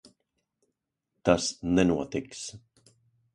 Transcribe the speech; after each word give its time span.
Tas 1.29 1.49
nenotiks. 1.75 2.43